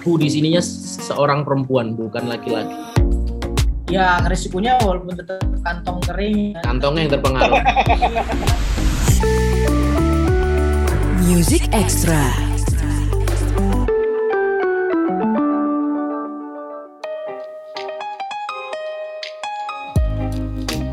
pelaku 0.00 0.16
di 0.16 0.32
sininya 0.32 0.64
seorang 0.64 1.44
perempuan 1.44 1.92
bukan 1.92 2.24
laki-laki. 2.24 2.72
Ya 3.92 4.16
resikonya 4.24 4.80
walaupun 4.80 5.12
tetap 5.12 5.44
kantong 5.60 6.00
kering. 6.08 6.56
Kantongnya 6.64 7.04
yang 7.04 7.12
terpengaruh. 7.20 7.60
Music 11.28 11.68
Extra. 11.76 12.32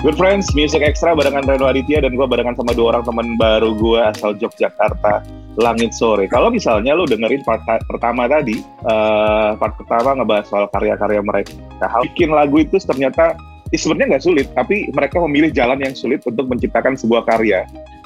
Good 0.04 0.20
friends, 0.20 0.52
Music 0.52 0.84
Extra 0.84 1.16
barengan 1.16 1.48
Reno 1.48 1.72
Aditya 1.72 2.04
dan 2.04 2.12
gue 2.12 2.28
barengan 2.28 2.60
sama 2.60 2.76
dua 2.76 3.00
orang 3.00 3.08
teman 3.08 3.40
baru 3.40 3.72
gue 3.72 4.00
asal 4.04 4.36
Yogyakarta, 4.36 5.24
Langit 5.58 5.98
Sore. 5.98 6.30
Kalau 6.30 6.54
misalnya 6.54 6.94
lo 6.94 7.10
dengerin 7.10 7.42
part 7.42 7.66
pertama 7.90 8.30
tadi, 8.30 8.62
uh, 8.86 9.58
part 9.58 9.74
pertama 9.74 10.22
ngebahas 10.22 10.46
soal 10.46 10.66
karya-karya 10.70 11.22
mereka. 11.26 11.58
Nah, 11.82 11.90
bikin 12.06 12.30
lagu 12.30 12.62
itu 12.62 12.78
ternyata 12.78 13.34
ya 13.74 13.78
sebenarnya 13.82 14.16
nggak 14.16 14.26
sulit, 14.26 14.48
tapi 14.54 14.86
mereka 14.94 15.18
memilih 15.26 15.50
jalan 15.50 15.82
yang 15.82 15.98
sulit 15.98 16.22
untuk 16.30 16.46
menciptakan 16.46 16.94
sebuah 16.94 17.26
karya 17.26 17.66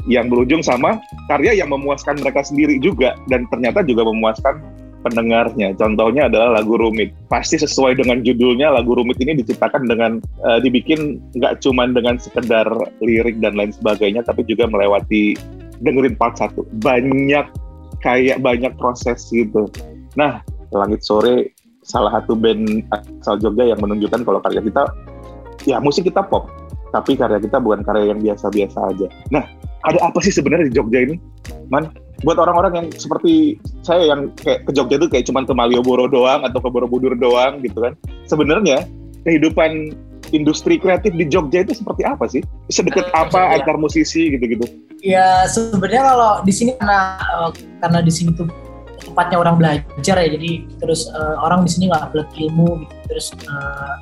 yang 0.10 0.32
berujung 0.32 0.66
sama 0.66 0.98
karya 1.30 1.54
yang 1.62 1.70
memuaskan 1.70 2.18
mereka 2.18 2.42
sendiri 2.42 2.82
juga 2.82 3.14
dan 3.30 3.46
ternyata 3.52 3.86
juga 3.86 4.08
memuaskan 4.08 4.58
pendengarnya. 5.02 5.74
Contohnya 5.76 6.30
adalah 6.30 6.62
lagu 6.62 6.78
Rumit. 6.78 7.12
Pasti 7.28 7.58
sesuai 7.58 7.98
dengan 7.98 8.22
judulnya, 8.22 8.70
lagu 8.72 8.94
Rumit 8.94 9.18
ini 9.20 9.42
diciptakan 9.42 9.90
dengan 9.90 10.22
uh, 10.46 10.62
dibikin 10.62 11.20
nggak 11.36 11.60
cuma 11.66 11.90
dengan 11.90 12.22
sekedar 12.22 12.70
lirik 13.02 13.42
dan 13.42 13.58
lain 13.58 13.74
sebagainya, 13.74 14.22
tapi 14.24 14.46
juga 14.46 14.70
melewati 14.70 15.36
dengerin 15.82 16.16
part 16.16 16.38
satu. 16.38 16.66
Banyak 16.82 17.46
kayak 18.02 18.42
banyak 18.42 18.74
proses 18.78 19.28
gitu. 19.30 19.70
Nah, 20.18 20.42
Langit 20.72 21.04
Sore 21.04 21.52
salah 21.84 22.22
satu 22.22 22.38
band 22.38 22.86
asal 23.20 23.42
Jogja 23.42 23.74
yang 23.74 23.80
menunjukkan 23.82 24.24
kalau 24.24 24.40
karya 24.40 24.62
kita 24.64 24.84
ya 25.66 25.78
musik 25.82 26.08
kita 26.08 26.24
pop, 26.24 26.48
tapi 26.96 27.18
karya 27.18 27.42
kita 27.42 27.60
bukan 27.60 27.84
karya 27.84 28.16
yang 28.16 28.22
biasa-biasa 28.22 28.80
aja. 28.96 29.08
Nah, 29.34 29.44
ada 29.84 30.00
apa 30.00 30.22
sih 30.24 30.32
sebenarnya 30.32 30.72
di 30.72 30.76
Jogja 30.78 31.04
ini, 31.04 31.16
Man? 31.68 31.90
buat 32.22 32.38
orang-orang 32.38 32.74
yang 32.78 32.88
seperti 32.94 33.58
saya 33.82 34.14
yang 34.14 34.30
kayak 34.38 34.70
ke 34.70 34.72
Jogja 34.78 35.02
itu 35.02 35.08
kayak 35.10 35.26
cuman 35.26 35.44
ke 35.46 35.54
Malioboro 35.58 36.06
doang 36.06 36.46
atau 36.46 36.62
ke 36.62 36.70
Borobudur 36.70 37.18
doang 37.18 37.62
gitu 37.66 37.82
kan. 37.82 37.98
Sebenarnya 38.30 38.86
kehidupan 39.26 39.94
industri 40.30 40.78
kreatif 40.78 41.18
di 41.18 41.26
Jogja 41.28 41.66
itu 41.66 41.74
seperti 41.74 42.06
apa 42.06 42.30
sih? 42.30 42.46
Sedekat 42.70 43.10
uh, 43.12 43.26
apa 43.26 43.58
antar 43.58 43.76
musisi 43.82 44.38
gitu-gitu? 44.38 44.70
Ya 45.02 45.50
sebenarnya 45.50 46.14
kalau 46.14 46.32
di 46.46 46.54
sini 46.54 46.78
karena 46.78 47.18
uh, 47.34 47.50
karena 47.82 48.06
di 48.06 48.14
sini 48.14 48.38
tuh 48.38 48.46
tempatnya 49.02 49.42
orang 49.42 49.58
belajar 49.58 50.16
ya, 50.22 50.30
jadi 50.30 50.62
terus 50.78 51.10
uh, 51.10 51.42
orang 51.42 51.66
di 51.66 51.74
sini 51.74 51.90
nggak 51.90 52.14
pelit 52.14 52.30
ilmu 52.38 52.86
gitu, 52.86 52.96
terus 53.10 53.34
uh, 53.50 53.98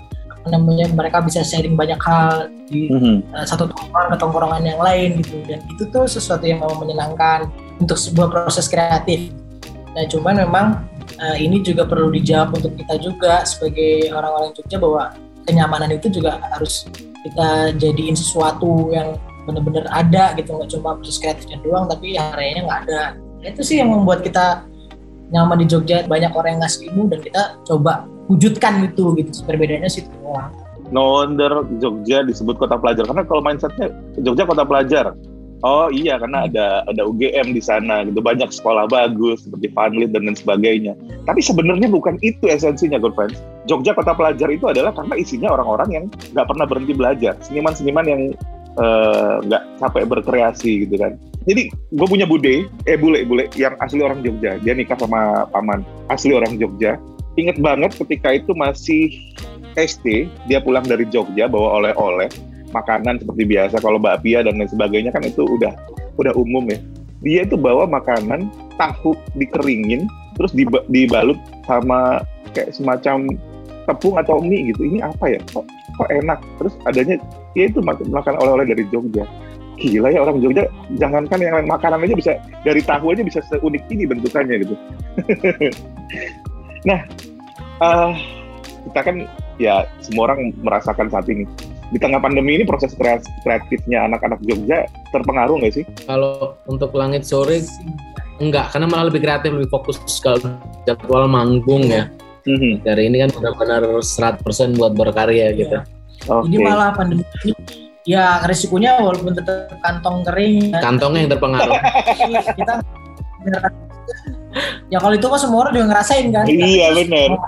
namanya 0.52 0.92
mereka 0.92 1.24
bisa 1.24 1.40
sharing 1.40 1.80
banyak 1.80 1.96
hal 2.04 2.52
di 2.68 2.92
mm 2.92 3.00
-hmm. 3.00 3.16
uh, 3.32 3.46
satu 3.48 3.72
tongkrongan 3.72 4.08
ke 4.12 4.18
tongkrongan 4.20 4.64
yang 4.68 4.80
lain 4.84 5.10
gitu, 5.24 5.40
dan 5.48 5.64
itu 5.72 5.88
tuh 5.88 6.04
sesuatu 6.04 6.44
yang 6.44 6.60
mau 6.60 6.76
menyenangkan 6.76 7.48
untuk 7.80 7.96
sebuah 7.96 8.28
proses 8.28 8.68
kreatif. 8.68 9.32
Nah, 9.96 10.04
cuman 10.04 10.36
memang 10.44 10.66
uh, 11.24 11.38
ini 11.40 11.64
juga 11.64 11.88
perlu 11.88 12.12
dijawab 12.12 12.60
untuk 12.60 12.76
kita 12.76 13.00
juga 13.00 13.48
sebagai 13.48 14.12
orang-orang 14.12 14.52
Jogja 14.52 14.78
bahwa 14.84 15.16
kenyamanan 15.48 15.96
itu 15.96 16.12
juga 16.12 16.44
harus 16.52 16.92
kita 17.24 17.72
jadiin 17.80 18.20
sesuatu 18.20 18.92
yang 18.92 19.16
benar-benar 19.50 19.86
ada 19.90 20.38
gitu, 20.38 20.54
nggak 20.54 20.70
cuma 20.78 20.96
proses 21.02 21.18
kreatifnya 21.18 21.58
doang, 21.66 21.90
tapi 21.90 22.14
areanya 22.16 22.62
nggak 22.70 22.80
ada. 22.86 23.02
Itu 23.42 23.62
sih 23.66 23.82
yang 23.82 23.90
membuat 23.90 24.22
kita 24.22 24.64
nyaman 25.34 25.62
di 25.62 25.66
Jogja, 25.66 26.06
banyak 26.06 26.32
orang 26.34 26.58
yang 26.58 26.62
ngasih 26.66 26.80
ilmu 26.94 27.04
dan 27.10 27.20
kita 27.26 27.42
coba 27.66 28.06
wujudkan 28.30 28.86
itu 28.86 29.18
gitu. 29.18 29.30
Perbedaannya 29.46 29.90
sih 29.90 30.06
itu 30.06 30.14
No 30.90 31.22
wonder 31.22 31.66
Jogja 31.78 32.26
disebut 32.26 32.58
kota 32.58 32.78
pelajar 32.78 33.06
karena 33.06 33.22
kalau 33.22 33.42
mindsetnya 33.46 33.94
Jogja 34.26 34.46
kota 34.50 34.66
pelajar 34.66 35.14
Oh 35.60 35.92
iya 35.92 36.16
karena 36.16 36.48
ada 36.48 36.88
ada 36.88 37.02
UGM 37.04 37.52
di 37.52 37.60
sana 37.60 38.08
gitu 38.08 38.24
banyak 38.24 38.48
sekolah 38.48 38.88
bagus 38.88 39.44
seperti 39.44 39.68
Vanlit 39.76 40.16
dan 40.16 40.24
lain 40.24 40.40
sebagainya. 40.40 40.96
Tapi 41.28 41.44
sebenarnya 41.44 41.92
bukan 41.92 42.16
itu 42.24 42.48
esensinya 42.48 42.96
good 42.96 43.12
friends. 43.12 43.44
Jogja 43.68 43.92
kota 43.92 44.16
pelajar 44.16 44.48
itu 44.48 44.72
adalah 44.72 44.96
karena 44.96 45.20
isinya 45.20 45.52
orang-orang 45.52 45.90
yang 45.92 46.06
nggak 46.32 46.48
pernah 46.48 46.64
berhenti 46.64 46.94
belajar, 46.96 47.36
seniman-seniman 47.44 48.06
yang 48.08 48.22
nggak 49.46 49.64
uh, 49.64 49.70
capek 49.84 50.04
berkreasi 50.08 50.88
gitu 50.88 50.96
kan. 50.96 51.20
Jadi 51.48 51.72
gue 51.72 52.08
punya 52.08 52.30
bude, 52.30 52.68
eh 52.86 52.98
bule 53.00 53.26
bule 53.26 53.50
yang 53.58 53.76
asli 53.84 54.04
orang 54.04 54.22
Jogja. 54.22 54.60
Dia 54.62 54.74
nikah 54.76 55.00
sama 55.00 55.48
paman 55.50 55.84
asli 56.12 56.36
orang 56.36 56.56
Jogja. 56.60 57.00
Ingat 57.40 57.58
banget 57.60 57.92
ketika 57.96 58.36
itu 58.36 58.52
masih 58.56 59.16
SD, 59.80 60.28
dia 60.52 60.60
pulang 60.60 60.84
dari 60.84 61.08
Jogja 61.08 61.48
bawa 61.48 61.80
oleh-oleh 61.80 62.28
makanan 62.70 63.18
seperti 63.22 63.44
biasa 63.50 63.82
kalau 63.82 63.98
bakpia 63.98 64.46
dan 64.46 64.62
lain 64.62 64.70
sebagainya 64.70 65.10
kan 65.10 65.26
itu 65.26 65.42
udah 65.42 65.74
udah 66.22 66.34
umum 66.38 66.70
ya 66.70 66.78
dia 67.20 67.44
itu 67.44 67.60
bawa 67.60 67.90
makanan 67.90 68.48
tahu 68.80 69.16
dikeringin 69.36 70.08
terus 70.40 70.56
dibalut 70.88 71.36
sama 71.68 72.24
kayak 72.56 72.72
semacam 72.72 73.28
tepung 73.90 74.16
atau 74.16 74.40
mie 74.40 74.72
gitu 74.72 74.88
ini 74.88 75.04
apa 75.04 75.36
ya 75.36 75.42
kok, 75.52 75.66
kok 76.00 76.10
enak. 76.10 76.40
Terus 76.64 76.74
adanya 76.88 77.16
ya 77.54 77.68
itu 77.68 77.84
makan 77.84 78.36
oleh-oleh 78.40 78.72
dari 78.72 78.84
Jogja. 78.88 79.28
Gila 79.80 80.12
ya 80.12 80.24
orang 80.24 80.40
Jogja 80.40 80.68
jangankan 80.96 81.40
yang 81.40 81.68
makanan 81.68 82.04
aja 82.08 82.16
bisa 82.16 82.32
dari 82.64 82.80
tahu 82.84 83.12
aja 83.12 83.24
bisa 83.24 83.40
seunik 83.52 83.84
ini 83.92 84.08
bentukannya 84.08 84.56
gitu. 84.64 84.76
Nah 86.88 87.04
uh, 87.84 88.16
kita 88.88 89.00
kan 89.04 89.28
ya 89.60 89.84
semua 90.00 90.32
orang 90.32 90.56
merasakan 90.64 91.12
saat 91.12 91.28
ini. 91.28 91.44
Di 91.90 91.98
tengah 91.98 92.22
pandemi 92.22 92.54
ini 92.54 92.64
proses 92.70 92.94
kreatifnya 93.44 94.06
anak-anak 94.06 94.40
Jogja 94.46 94.86
terpengaruh 95.10 95.58
nggak 95.60 95.74
sih? 95.74 95.84
Kalau 96.06 96.56
untuk 96.70 96.94
langit 96.94 97.26
sore 97.26 97.66
enggak, 98.40 98.72
karena 98.72 98.88
malah 98.88 99.10
lebih 99.10 99.26
kreatif, 99.26 99.52
lebih 99.52 99.68
fokus 99.74 99.98
kalau 100.22 100.54
jadwal 100.88 101.26
manggung 101.28 101.84
ya. 101.90 102.08
Mm-hmm. 102.48 102.74
Dari 102.86 103.04
ini 103.08 103.18
kan 103.26 103.30
benar-benar 103.36 103.84
100% 104.00 104.80
buat 104.80 104.94
berkarya 104.96 105.52
gitu. 105.56 105.78
Okay. 106.28 106.48
Ini 106.52 106.58
malah 106.64 106.92
pandemi 106.96 107.24
ini 107.44 107.54
ya 108.08 108.42
resikonya 108.44 109.00
walaupun 109.00 109.36
tetap 109.36 109.74
kantong 109.82 110.24
kering. 110.28 110.72
Kantongnya 110.78 111.20
yang 111.28 111.32
terpengaruh. 111.36 111.80
kita 112.60 112.74
ya 114.94 114.98
kalau 115.00 115.16
itu 115.16 115.28
kan 115.28 115.40
semua 115.40 115.60
orang 115.68 115.74
juga 115.76 115.86
ngerasain 115.96 116.28
kan. 116.32 116.46
Iya 116.48 116.88
benar 116.96 117.40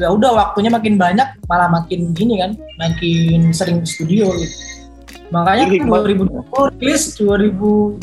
ya 0.00 0.08
udah 0.08 0.30
waktunya 0.32 0.70
makin 0.72 0.94
banyak 0.94 1.28
malah 1.50 1.68
makin 1.68 2.16
gini 2.16 2.40
kan 2.40 2.54
makin 2.80 3.50
sering 3.50 3.82
studio 3.82 4.32
gitu 4.38 4.56
makanya 5.30 5.70
Jadi, 5.70 5.86
kan 5.86 5.88
2020 5.90 6.80
rilis 6.82 7.04
2021 7.18 8.02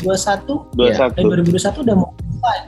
21. 0.76 0.88
ya 0.88 1.08
dan 1.12 1.24
2021 1.28 1.84
udah 1.84 1.96
mau 1.96 2.10
mulai 2.14 2.60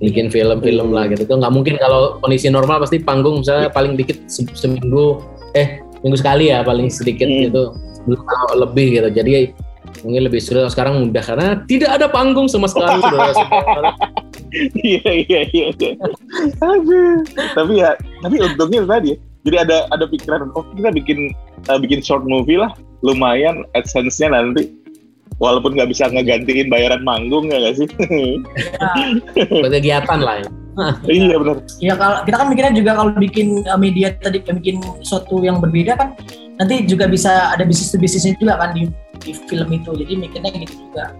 bikin 0.00 0.28
film-film 0.28 0.92
lah 0.92 1.08
gitu. 1.08 1.24
Tuh 1.24 1.36
nggak 1.40 1.52
mungkin 1.52 1.74
kalau 1.80 2.20
kondisi 2.20 2.52
normal 2.52 2.82
pasti 2.82 3.00
panggung 3.00 3.40
misalnya 3.40 3.72
paling 3.72 3.96
dikit 3.96 4.20
se 4.28 4.44
seminggu 4.52 5.20
eh 5.56 5.80
minggu 6.04 6.18
sekali 6.20 6.52
ya 6.52 6.60
paling 6.60 6.92
sedikit 6.92 7.26
hmm. 7.26 7.40
gitu. 7.50 7.62
Belum 8.06 8.22
lebih 8.60 8.86
gitu. 9.00 9.08
Jadi 9.10 9.32
mungkin 10.04 10.22
lebih 10.28 10.40
sulit 10.42 10.68
sekarang 10.68 11.08
mudah 11.08 11.24
karena 11.24 11.48
tidak 11.64 11.90
ada 11.96 12.06
panggung 12.10 12.50
sama 12.50 12.68
sekali 12.68 13.00
iya 14.84 15.12
iya 15.26 15.40
iya. 15.50 15.66
Tapi 17.56 17.72
ya 17.80 17.96
tapi 18.20 18.36
untungnya 18.38 18.84
tadi 18.84 19.16
jadi 19.46 19.56
ada 19.62 19.76
ada 19.94 20.04
pikiran 20.10 20.52
oh 20.58 20.66
kita 20.74 20.90
bikin 20.92 21.30
uh, 21.70 21.78
bikin 21.80 22.02
short 22.02 22.26
movie 22.26 22.58
lah. 22.58 22.74
Lumayan 23.04 23.62
adsense-nya 23.76 24.32
nanti 24.32 24.72
walaupun 25.36 25.76
nggak 25.76 25.90
bisa 25.92 26.08
ngegantiin 26.08 26.68
bayaran 26.72 27.02
manggung 27.04 27.48
ya 27.52 27.60
gak 27.60 27.76
sih 27.84 27.88
ya. 28.00 29.68
kegiatan 29.68 30.20
lah 30.20 30.40
ya 30.40 30.48
iya 31.08 31.36
benar. 31.40 31.56
Iya 31.80 31.94
kalau 31.96 32.16
kita 32.28 32.36
kan 32.36 32.46
mikirnya 32.52 32.72
juga 32.76 32.90
kalau 33.00 33.10
bikin 33.16 33.64
uh, 33.64 33.80
media 33.80 34.12
tadi 34.20 34.44
bikin 34.44 34.76
sesuatu 35.00 35.40
yang 35.40 35.56
berbeda 35.56 35.96
kan 35.96 36.12
nanti 36.60 36.84
juga 36.84 37.08
bisa 37.08 37.52
ada 37.52 37.64
bisnis 37.64 37.96
bisnisnya 37.96 38.36
juga 38.36 38.60
kan 38.60 38.76
di, 38.76 38.92
di 39.24 39.32
film 39.48 39.72
itu. 39.72 39.96
Jadi 39.96 40.12
mikirnya 40.20 40.52
gitu 40.52 40.74
juga. 40.76 41.16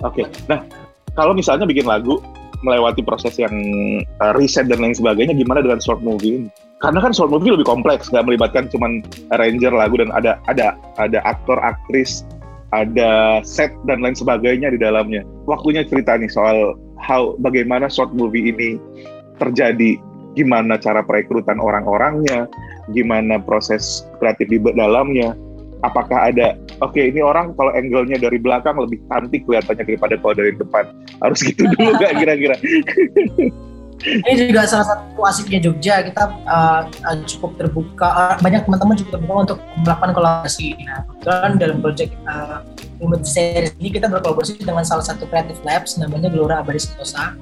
Oke. 0.00 0.24
Okay. 0.24 0.26
Nah 0.48 0.64
kalau 1.12 1.36
misalnya 1.36 1.68
bikin 1.68 1.84
lagu 1.84 2.24
melewati 2.64 3.04
proses 3.04 3.36
yang 3.36 3.52
uh, 4.24 4.32
riset 4.32 4.64
dan 4.72 4.80
lain 4.80 4.96
sebagainya 4.96 5.36
gimana 5.36 5.60
dengan 5.60 5.76
short 5.76 6.00
movie 6.00 6.48
karena 6.80 7.04
kan 7.04 7.12
short 7.12 7.28
movie 7.28 7.52
lebih 7.52 7.68
kompleks 7.68 8.08
nggak 8.08 8.24
melibatkan 8.24 8.64
cuman 8.72 9.04
arranger 9.32 9.72
lagu 9.72 10.00
dan 10.00 10.08
ada 10.12 10.40
ada 10.48 10.72
ada 10.96 11.20
aktor 11.28 11.60
aktris 11.60 12.24
ada 12.74 13.42
set 13.46 13.70
dan 13.86 14.02
lain 14.02 14.16
sebagainya 14.16 14.74
di 14.74 14.78
dalamnya. 14.80 15.22
Waktunya 15.46 15.86
cerita 15.86 16.18
nih 16.18 16.30
soal 16.30 16.74
how 16.98 17.38
bagaimana 17.38 17.86
short 17.86 18.10
movie 18.16 18.50
ini 18.50 18.80
terjadi 19.38 20.00
gimana 20.36 20.76
cara 20.76 21.00
perekrutan 21.04 21.56
orang-orangnya 21.56 22.44
gimana 22.92 23.40
proses 23.40 24.04
kreatif 24.20 24.52
di 24.52 24.60
dalamnya 24.60 25.32
apakah 25.84 26.28
ada 26.32 26.56
oke 26.80 26.92
okay, 26.92 27.08
ini 27.08 27.20
orang 27.24 27.52
kalau 27.56 27.72
angle-nya 27.72 28.20
dari 28.20 28.36
belakang 28.40 28.76
lebih 28.76 29.00
cantik 29.08 29.44
kelihatannya 29.44 29.84
daripada 29.84 30.14
kalau 30.20 30.34
dari 30.36 30.52
depan. 30.56 30.84
Harus 31.20 31.40
gitu 31.44 31.64
dulu 31.76 31.90
gak 32.02 32.16
kira-kira 32.20 32.56
ini 34.04 34.52
juga 34.52 34.68
salah 34.68 34.86
satu 34.86 35.20
asiknya 35.24 35.58
Jogja. 35.64 36.04
Kita 36.04 36.28
uh, 36.44 36.82
cukup 37.24 37.56
terbuka 37.56 38.06
uh, 38.06 38.36
banyak 38.44 38.68
teman-teman 38.68 38.94
cukup 39.00 39.12
terbuka 39.18 39.38
untuk 39.52 39.58
melakukan 39.80 40.10
kolaborasi. 40.12 40.76
Nah 40.84 41.00
kebetulan 41.08 41.52
dalam 41.56 41.78
project 41.80 42.12
uh, 42.28 42.60
series 43.24 43.72
ini 43.80 43.88
kita 43.92 44.06
berkolaborasi 44.12 44.60
dengan 44.60 44.84
salah 44.84 45.04
satu 45.04 45.24
creative 45.28 45.60
labs 45.64 45.96
namanya 45.96 46.28
Gelora 46.28 46.60
Abadi 46.60 46.80
Sentosa 46.80 47.34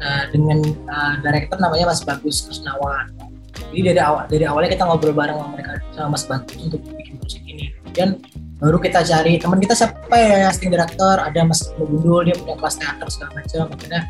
uh, 0.00 0.24
dengan 0.30 0.60
uh, 0.88 1.14
director 1.24 1.56
namanya 1.56 1.88
Mas 1.88 2.04
Bagus 2.04 2.44
Kusnawan. 2.44 3.08
Jadi 3.72 3.92
dari 3.92 4.00
awal 4.00 4.24
dari 4.28 4.44
awalnya 4.44 4.70
kita 4.76 4.84
ngobrol 4.84 5.16
bareng 5.16 5.36
sama 5.40 5.48
mereka 5.56 5.80
sama 5.96 6.08
Mas 6.12 6.24
Bagus 6.28 6.54
untuk 6.60 6.80
bikin 6.92 7.16
project 7.16 7.44
ini. 7.48 7.66
Dan 7.96 8.20
baru 8.60 8.76
kita 8.76 9.00
cari 9.00 9.40
teman 9.40 9.58
kita 9.60 9.72
siapa 9.72 10.16
ya 10.16 10.52
casting 10.52 10.68
director? 10.68 11.16
Ada 11.16 11.40
Mas 11.48 11.72
Gundul 11.76 12.28
dia 12.28 12.36
punya 12.36 12.56
kelas 12.60 12.76
teater 12.76 13.08
segala 13.08 13.30
macam. 13.40 13.64
Akhirnya 13.72 14.02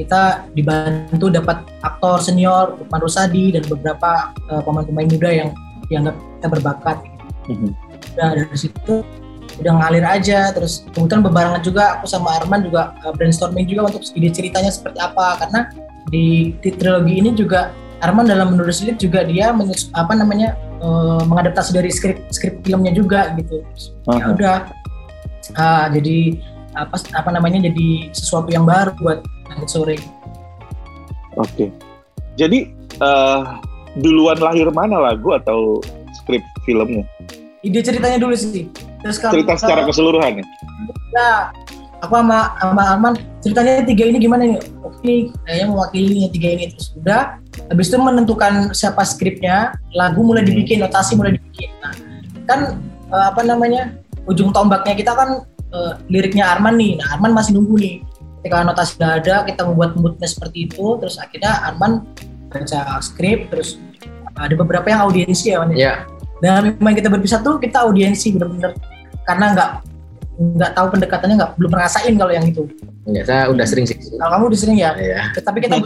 kita 0.00 0.48
dibantu 0.56 1.28
dapat 1.28 1.60
aktor 1.84 2.16
senior 2.24 2.80
Lukman 2.80 3.00
Rusadi 3.04 3.52
dan 3.52 3.62
beberapa 3.68 4.32
uh, 4.48 4.62
pemain-pemain 4.64 5.08
muda 5.12 5.30
yang 5.30 5.48
dianggap 5.92 6.16
kita 6.16 6.46
berbakat. 6.48 6.96
Mm-hmm. 7.52 7.70
Udah 8.16 8.28
dari 8.40 8.56
situ 8.56 9.04
udah 9.60 9.72
ngalir 9.76 10.06
aja 10.06 10.54
terus 10.56 10.88
kemudian 10.96 11.20
bebarengan 11.20 11.60
juga 11.60 12.00
aku 12.00 12.08
sama 12.08 12.32
Arman 12.40 12.64
juga 12.64 12.96
uh, 13.04 13.12
brainstorming 13.12 13.68
juga 13.68 13.92
untuk 13.92 14.00
ide 14.16 14.32
ceritanya 14.32 14.72
seperti 14.72 14.96
apa 15.02 15.36
karena 15.36 15.68
di, 16.08 16.56
di 16.64 16.70
trilogi 16.72 17.20
ini 17.20 17.36
juga 17.36 17.74
Arman 18.00 18.24
dalam 18.24 18.56
menulis 18.56 18.80
lead 18.80 18.96
juga 18.96 19.28
dia 19.28 19.52
menyus, 19.52 19.92
apa 19.92 20.16
namanya 20.16 20.56
uh, 20.80 21.20
mengadaptasi 21.28 21.76
dari 21.76 21.92
skrip 21.92 22.24
skrip 22.32 22.64
filmnya 22.64 22.96
juga 22.96 23.36
gitu. 23.36 23.60
Uh-huh. 24.08 24.16
Ya 24.16 24.26
udah 24.32 24.56
uh, 25.52 25.86
jadi 25.92 26.40
apa 26.72 26.96
apa 27.12 27.30
namanya 27.34 27.68
jadi 27.68 28.08
sesuatu 28.16 28.48
yang 28.48 28.64
baru 28.64 28.96
buat 29.04 29.20
sore. 29.66 29.96
Oke. 31.38 31.46
Okay. 31.54 31.68
Jadi 32.38 32.72
uh, 33.02 33.58
duluan 33.98 34.38
lahir 34.38 34.70
mana 34.70 34.98
lagu 34.98 35.34
atau 35.34 35.82
skrip 36.22 36.42
filmnya? 36.62 37.02
Ide 37.60 37.80
ceritanya 37.84 38.18
dulu 38.20 38.34
sih. 38.36 38.70
Terus 39.00 39.16
kalau, 39.20 39.32
Cerita 39.36 39.56
secara 39.56 39.82
keseluruhan 39.84 40.40
ya? 40.40 40.44
Ya, 41.16 41.30
aku 42.04 42.14
sama 42.20 42.52
sama 42.60 42.82
Arman 42.96 43.14
ceritanya 43.40 43.84
tiga 43.84 44.04
ini 44.08 44.18
gimana 44.20 44.42
nih? 44.46 44.60
Oke, 44.84 45.32
kayaknya 45.48 45.66
mewakili 45.72 46.28
tiga 46.32 46.48
ini 46.56 46.64
terus 46.72 46.92
udah. 47.00 47.40
Habis 47.72 47.86
itu 47.88 47.98
menentukan 48.00 48.72
siapa 48.76 49.02
skripnya, 49.04 49.72
lagu 49.96 50.20
mulai 50.20 50.44
dibikin, 50.44 50.84
notasi 50.84 51.16
mulai 51.16 51.36
dibikin. 51.36 51.70
Nah, 51.80 51.94
kan 52.44 52.60
uh, 53.12 53.32
apa 53.32 53.40
namanya? 53.44 53.96
Ujung 54.28 54.52
tombaknya 54.52 54.94
kita 54.94 55.12
kan 55.16 55.48
uh, 55.72 55.92
liriknya 56.12 56.44
Arman 56.52 56.76
nih. 56.76 57.00
Nah, 57.00 57.16
Arman 57.16 57.32
masih 57.32 57.56
nunggu 57.56 57.76
nih 57.80 57.94
ketika 58.40 58.64
anotasi 58.64 58.96
sudah 58.96 59.20
ada 59.20 59.44
kita 59.44 59.62
membuat 59.68 60.00
moodnya 60.00 60.24
seperti 60.24 60.64
itu 60.72 60.96
terus 60.96 61.20
akhirnya 61.20 61.60
Arman 61.68 62.08
baca 62.48 62.98
skrip 63.04 63.52
terus 63.52 63.76
ada 64.34 64.56
beberapa 64.56 64.88
yang 64.88 65.04
audiensi 65.04 65.52
ya 65.52 65.60
Wan 65.60 65.76
ya? 65.76 66.08
Dan 66.40 66.80
memang 66.80 66.96
kita 66.96 67.12
berpisah 67.12 67.44
tuh 67.44 67.60
kita 67.60 67.84
audiensi 67.84 68.32
bener-bener 68.32 68.72
karena 69.28 69.52
nggak 69.52 69.70
nggak 70.40 70.72
tahu 70.72 70.96
pendekatannya 70.96 71.36
nggak 71.36 71.52
belum 71.60 71.70
ngerasain 71.76 72.16
kalau 72.16 72.32
yang 72.32 72.48
itu. 72.48 72.64
Ya 73.12 73.20
saya 73.28 73.52
udah 73.52 73.66
sering 73.68 73.84
sih. 73.84 74.00
Kalau 74.16 74.32
kamu 74.32 74.44
udah 74.48 74.60
sering 74.60 74.80
ya, 74.80 74.96
ya. 74.96 75.28
tapi 75.36 75.60
kita 75.60 75.76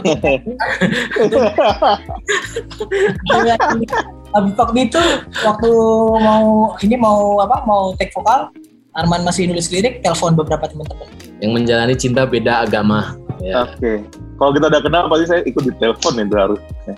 waktu 4.35 4.79
itu 4.87 5.01
waktu 5.43 5.71
mau 6.23 6.71
ini 6.79 6.95
mau 6.95 7.43
apa 7.43 7.67
mau 7.67 7.91
take 7.99 8.15
vokal 8.15 8.47
Arman 8.95 9.27
masih 9.27 9.51
nulis 9.51 9.67
lirik, 9.75 9.99
telepon 9.99 10.39
beberapa 10.39 10.71
teman-teman. 10.71 11.03
Yang 11.45 11.53
menjalani 11.53 11.93
cinta 11.93 12.25
beda 12.25 12.65
agama. 12.65 13.13
Ya. 13.37 13.69
Oke. 13.69 13.77
Okay. 13.77 13.97
Kalau 14.35 14.51
kita 14.51 14.67
udah 14.67 14.81
kenal, 14.81 15.07
pasti 15.07 15.25
saya 15.29 15.41
ikut 15.45 15.63
di 15.63 15.71
telepon 15.77 16.17
itu 16.17 16.35
harus. 16.35 16.57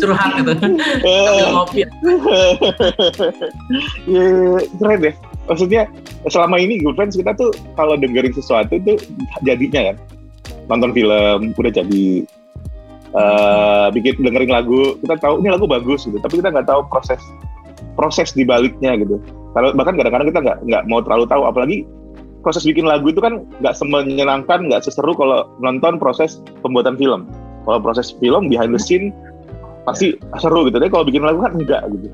Curhat 0.00 0.30
gitu. 0.40 0.52
ngopi. 1.52 1.84
Iya, 4.08 4.64
keren 4.80 4.98
deh. 5.04 5.14
Maksudnya 5.44 5.84
selama 6.32 6.56
ini 6.56 6.80
good 6.80 6.96
friends 6.96 7.14
kita 7.20 7.36
tuh 7.36 7.52
kalau 7.76 8.00
dengerin 8.00 8.32
sesuatu 8.32 8.80
tuh 8.80 8.96
jadinya 9.44 9.92
kan. 9.92 9.96
Nonton 10.72 10.96
film 10.96 11.52
udah 11.52 11.72
jadi 11.72 12.24
uh, 13.14 13.86
bikin 13.94 14.20
dengerin 14.20 14.50
lagu 14.52 14.98
kita 15.00 15.16
tahu 15.20 15.40
ini 15.40 15.48
lagu 15.52 15.64
bagus 15.68 16.04
gitu 16.04 16.18
tapi 16.20 16.40
kita 16.40 16.52
nggak 16.52 16.68
tahu 16.68 16.84
proses 16.88 17.20
proses 17.94 18.32
di 18.34 18.44
baliknya 18.46 18.96
gitu. 18.98 19.20
Kalau 19.56 19.74
bahkan 19.74 19.96
kadang-kadang 19.96 20.28
kita 20.30 20.40
nggak 20.44 20.58
nggak 20.68 20.82
mau 20.86 21.00
terlalu 21.02 21.24
tahu, 21.26 21.42
apalagi 21.48 21.76
proses 22.44 22.62
bikin 22.62 22.86
lagu 22.86 23.10
itu 23.10 23.18
kan 23.18 23.44
nggak 23.60 23.74
semenyenangkan, 23.74 24.70
nggak 24.70 24.84
seseru 24.86 25.12
kalau 25.16 25.50
nonton 25.58 25.98
proses 25.98 26.38
pembuatan 26.62 26.94
film. 26.94 27.26
Kalau 27.66 27.78
proses 27.82 28.14
film 28.16 28.48
behind 28.48 28.72
the 28.72 28.80
scene 28.80 29.12
pasti 29.84 30.16
seru 30.40 30.68
gitu. 30.68 30.78
Tapi 30.78 30.92
kalau 30.92 31.04
bikin 31.04 31.24
lagu 31.24 31.42
kan 31.42 31.52
enggak 31.56 31.82
gitu. 31.92 32.08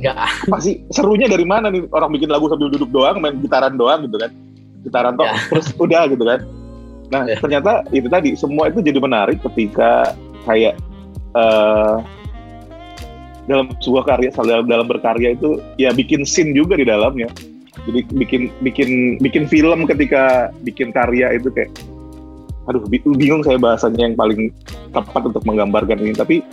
Enggak. 0.00 0.28
Pasti 0.52 0.82
serunya 0.92 1.26
dari 1.26 1.44
mana 1.44 1.68
nih 1.72 1.86
orang 1.92 2.10
bikin 2.14 2.28
lagu 2.30 2.48
sambil 2.50 2.72
duduk 2.72 2.90
doang, 2.90 3.20
main 3.22 3.38
gitaran 3.40 3.76
doang 3.76 4.04
gitu 4.08 4.16
kan. 4.20 4.30
Gitaran 4.86 5.14
toh, 5.18 5.26
ya. 5.26 5.34
terus 5.50 5.66
udah 5.76 6.02
gitu 6.08 6.24
kan. 6.24 6.40
Nah, 7.08 7.24
ya. 7.24 7.36
ternyata 7.40 7.88
itu 7.90 8.08
tadi 8.08 8.36
semua 8.36 8.68
itu 8.68 8.84
jadi 8.84 9.00
menarik 9.00 9.40
ketika 9.40 10.12
kayak 10.44 10.76
uh, 11.32 12.04
dalam 13.48 13.72
sebuah 13.80 14.04
karya 14.04 14.30
dalam 14.30 14.68
dalam 14.68 14.86
berkarya 14.86 15.34
itu 15.34 15.58
ya 15.80 15.90
bikin 15.90 16.22
scene 16.28 16.52
juga 16.52 16.76
di 16.76 16.84
dalamnya. 16.84 17.32
Jadi 17.88 18.04
bikin 18.12 18.42
bikin 18.60 18.90
bikin 19.18 19.44
film 19.48 19.88
ketika 19.88 20.52
bikin 20.62 20.92
karya 20.92 21.32
itu 21.34 21.48
kayak 21.48 21.72
aduh 22.68 22.84
bingung 22.92 23.40
saya 23.40 23.56
bahasanya 23.56 24.12
yang 24.12 24.16
paling 24.18 24.52
tepat 24.92 25.22
untuk 25.32 25.42
menggambarkan 25.48 25.96
ini. 26.04 26.12
Tapi 26.12 26.44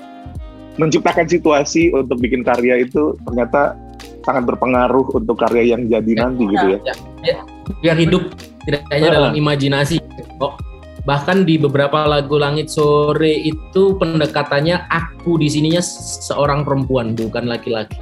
menciptakan 0.80 1.28
situasi 1.28 1.92
untuk 1.92 2.20
bikin 2.24 2.44
karya 2.48 2.88
itu 2.88 3.16
ternyata 3.28 3.76
sangat 4.24 4.44
berpengaruh 4.50 5.06
untuk 5.14 5.38
karya 5.38 5.76
yang 5.78 5.86
jadi 5.86 6.12
ya, 6.12 6.20
nanti 6.26 6.44
gitu 6.50 6.66
ya. 6.76 6.80
ya, 6.82 6.96
ya 7.22 7.38
biar 7.80 7.98
hidup 8.02 8.24
tidak 8.66 8.82
hanya 8.92 9.10
dalam 9.14 9.32
imajinasi 9.38 10.02
oh 10.42 10.58
bahkan 11.06 11.46
di 11.46 11.56
beberapa 11.62 12.10
lagu 12.10 12.36
Langit 12.42 12.74
Sore 12.74 13.46
itu 13.46 13.96
pendekatannya 14.02 14.90
aku 14.90 15.38
di 15.38 15.48
sininya 15.48 15.80
seorang 16.26 16.66
perempuan 16.66 17.14
bukan 17.14 17.46
laki-laki. 17.46 17.98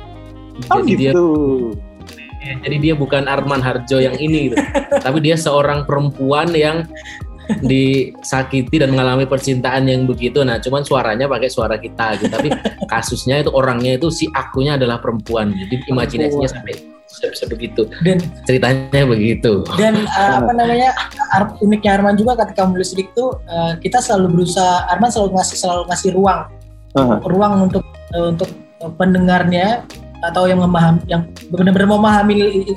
Oh 0.71 0.79
jadi 0.79 1.11
gitu. 1.11 1.25
Dia, 2.39 2.59
jadi 2.63 2.77
dia 2.79 2.93
bukan 2.95 3.27
Arman 3.27 3.59
Harjo 3.59 3.99
yang 3.99 4.15
ini 4.15 4.51
gitu. 4.51 4.57
tapi 5.05 5.19
dia 5.19 5.35
seorang 5.35 5.83
perempuan 5.83 6.51
yang 6.55 6.87
disakiti 7.59 8.79
dan 8.79 8.95
mengalami 8.95 9.27
percintaan 9.27 9.83
yang 9.83 10.07
begitu. 10.07 10.47
Nah, 10.47 10.63
cuman 10.63 10.87
suaranya 10.87 11.27
pakai 11.27 11.51
suara 11.51 11.75
kita 11.75 12.15
gitu. 12.23 12.31
Tapi 12.31 12.47
kasusnya 12.91 13.43
itu 13.43 13.51
orangnya 13.51 13.99
itu 13.99 14.07
si 14.07 14.31
akunya 14.31 14.79
adalah 14.79 15.03
perempuan. 15.03 15.51
Jadi 15.51 15.91
imajinasinya 15.91 16.47
sampai 16.47 16.92
bisa 17.21 17.45
begitu. 17.45 17.81
Dan 18.01 18.17
ceritanya 18.49 19.03
begitu. 19.05 19.61
Dan 19.77 20.05
uh, 20.09 20.41
apa 20.41 20.51
namanya 20.57 20.89
uniknya 21.61 22.01
Arman 22.01 22.17
juga 22.17 22.33
ketika 22.41 22.65
menulis 22.65 22.93
lirik 22.97 23.13
tuh 23.13 23.37
uh, 23.45 23.77
kita 23.77 24.01
selalu 24.01 24.41
berusaha 24.41 24.89
Arman 24.89 25.13
selalu 25.13 25.37
ngasih 25.37 25.57
selalu 25.57 25.83
ngasih 25.93 26.09
ruang. 26.17 26.41
Uh-huh. 26.93 27.17
ruang 27.25 27.69
untuk 27.69 27.81
uh, 28.13 28.29
untuk 28.29 28.49
pendengarnya 29.01 29.81
atau 30.21 30.45
yang 30.45 30.61
memahami 30.61 31.01
yang 31.09 31.25
benar-benar 31.49 31.89
memahami 31.89 32.33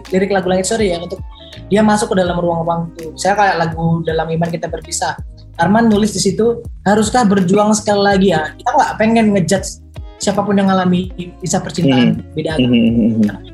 lirik 0.08 0.32
lagu 0.32 0.48
langit 0.48 0.66
sore 0.66 0.88
ya 0.88 0.96
untuk 0.98 1.20
dia 1.68 1.84
masuk 1.84 2.16
ke 2.16 2.24
dalam 2.24 2.36
ruang-ruang 2.40 2.92
itu. 2.96 3.12
Saya 3.20 3.36
kayak 3.36 3.56
lagu 3.60 4.00
dalam 4.08 4.26
iman 4.28 4.48
kita 4.48 4.72
berpisah. 4.72 5.16
Arman 5.56 5.88
nulis 5.88 6.12
di 6.12 6.20
situ 6.20 6.64
haruskah 6.84 7.24
berjuang 7.24 7.72
sekali 7.72 8.02
lagi 8.02 8.28
ya? 8.32 8.52
Kita 8.56 8.70
nggak 8.76 8.92
pengen 9.00 9.26
ngejudge 9.36 9.84
siapa 10.16 10.40
pun 10.40 10.56
yang 10.56 10.68
mengalami 10.68 11.12
kisah 11.44 11.60
percintaan 11.60 12.16
hmm. 12.16 12.32
beda 12.32 12.50
agama. 12.56 12.76
Hmm 12.76 13.45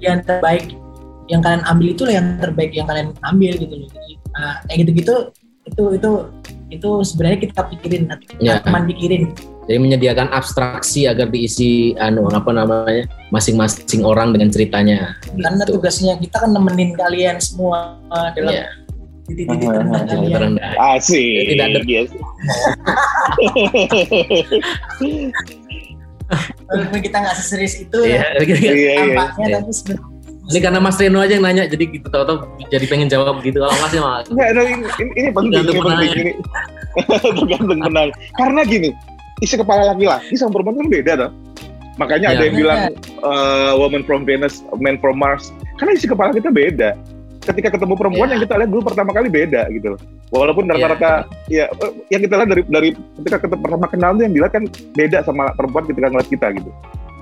yang 0.00 0.20
terbaik 0.24 0.76
yang 1.26 1.42
kalian 1.42 1.62
ambil 1.66 1.86
itu 1.90 2.02
yang 2.06 2.38
terbaik 2.38 2.70
yang 2.72 2.86
kalian 2.86 3.08
ambil 3.26 3.52
gitu 3.58 3.74
loh. 3.74 3.88
Jadi 3.90 4.12
uh, 4.38 4.54
kayak 4.68 4.78
gitu-gitu 4.86 5.14
itu 5.66 5.82
itu 5.98 6.10
itu 6.70 6.90
sebenarnya 7.02 7.38
kita 7.46 7.60
pikirin 7.74 8.02
ya. 8.38 8.62
teman 8.62 8.86
pikirin. 8.86 9.34
Jadi 9.66 9.78
menyediakan 9.82 10.30
abstraksi 10.30 11.10
agar 11.10 11.26
diisi 11.26 11.90
anu 11.98 12.30
apa 12.30 12.54
namanya 12.54 13.10
masing-masing 13.34 14.06
orang 14.06 14.30
dengan 14.30 14.54
ceritanya. 14.54 15.18
Karena 15.26 15.66
gitu. 15.66 15.82
tugasnya 15.82 16.14
kita 16.22 16.46
kan 16.46 16.54
nemenin 16.54 16.94
kalian 16.94 17.42
semua 17.42 17.98
dalam 18.38 18.62
ya. 18.62 18.70
titik-titik 19.26 19.66
terendah 19.66 20.06
kalian. 20.06 20.62
Asik. 20.78 21.50
Tidak 21.50 21.66
ada. 21.66 21.80
Biasa 21.82 22.14
walaupun 26.66 27.00
kita 27.02 27.16
nggak 27.22 27.36
seserius 27.38 27.74
itu 27.78 27.98
iya, 28.02 28.34
ya, 28.38 28.42
iya, 28.42 28.72
iya, 28.74 28.92
tampaknya 28.98 29.46
iya. 29.46 29.56
tapi 29.62 29.72
sebenarnya 29.72 30.14
ini 30.46 30.62
karena 30.62 30.78
Mas 30.78 30.94
Reno 31.02 31.18
aja 31.18 31.34
yang 31.34 31.42
nanya, 31.42 31.66
jadi 31.66 31.90
gitu 31.90 32.06
tau-tau 32.06 32.46
jadi 32.70 32.86
pengen 32.86 33.10
jawab 33.10 33.42
gitu. 33.42 33.58
Kalau 33.58 33.74
Mas 33.82 33.92
mah 33.98 34.22
Enggak, 34.30 34.48
ini, 34.54 34.62
ini, 34.78 35.10
ini 35.18 35.28
penting, 35.34 35.62
ini 35.66 35.80
penting. 35.82 36.10
Ini, 36.14 36.32
tergantung 37.42 37.80
menang. 37.82 38.14
Karena 38.38 38.60
gini, 38.62 38.94
isi 39.42 39.58
kepala 39.58 39.90
laki-laki 39.90 40.38
sama 40.38 40.54
perempuan 40.54 40.86
kan 40.86 40.88
beda 40.94 41.12
dong. 41.18 41.32
Makanya 41.98 42.26
ya, 42.30 42.34
ada 42.38 42.42
yang 42.46 42.56
bilang 42.62 42.80
uh, 43.26 43.74
woman 43.74 44.06
from 44.06 44.22
Venus, 44.22 44.62
man 44.78 45.02
from 45.02 45.18
Mars. 45.18 45.50
Karena 45.82 45.98
isi 45.98 46.06
kepala 46.06 46.30
kita 46.30 46.54
beda. 46.54 46.94
Ketika 47.46 47.68
ketemu 47.78 47.94
perempuan 47.94 48.26
Iya. 48.26 48.32
yang 48.34 48.42
kita 48.42 48.54
lihat 48.58 48.70
dulu 48.74 48.82
pertama 48.82 49.10
kali 49.14 49.28
beda 49.30 49.62
gitu 49.70 49.86
loh. 49.94 50.00
Walaupun 50.34 50.66
rata-rata 50.66 51.10
ya 51.46 51.70
eh, 51.70 51.92
yang 52.10 52.20
kita 52.26 52.34
lihat 52.42 52.48
dari 52.50 52.62
dari 52.66 52.88
ketika 53.22 53.36
ketemu 53.46 53.60
pertama 53.62 53.86
kenal 53.86 54.10
tuh 54.18 54.22
yang 54.26 54.34
dilihat 54.34 54.52
kan 54.52 54.64
beda 54.92 55.18
sama 55.22 55.54
perempuan 55.54 55.84
ketika 55.86 56.06
ngeliat 56.10 56.28
kita 56.28 56.46
gitu. 56.58 56.70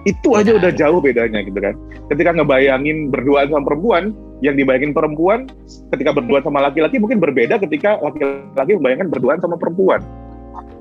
Itu 0.04 0.28
aja 0.37 0.52
Iya. 0.52 0.59
udah 0.61 0.73
jauh 0.76 1.00
bedanya 1.00 1.40
gitu 1.45 1.59
kan. 1.61 1.75
Ketika 2.12 2.37
ngebayangin 2.37 3.09
berduaan 3.09 3.49
sama 3.49 3.64
perempuan, 3.64 4.12
yang 4.45 4.57
dibayangin 4.57 4.93
perempuan 4.93 5.49
ketika 5.93 6.12
berduaan 6.12 6.45
sama 6.45 6.61
laki-laki 6.61 7.00
mungkin 7.00 7.16
berbeda 7.16 7.57
ketika 7.57 7.97
laki-laki 8.00 8.76
membayangkan 8.76 9.09
berduaan 9.09 9.40
sama 9.40 9.57
perempuan. 9.57 10.04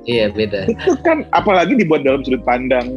Iya 0.04 0.28
beda. 0.36 0.68
Itu 0.68 1.00
kan 1.00 1.24
apalagi 1.32 1.80
dibuat 1.80 2.04
dalam 2.04 2.20
sudut 2.28 2.44
pandang 2.44 2.88